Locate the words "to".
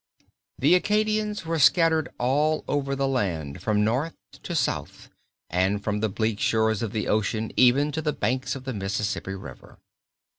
4.41-4.55, 7.91-8.01